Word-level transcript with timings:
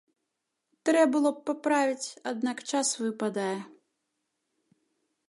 Трэ 0.89 1.01
было 1.15 1.29
б 1.35 1.43
паправіць, 1.49 2.15
аднак 2.31 2.57
час 2.71 2.87
выпадае. 3.05 3.55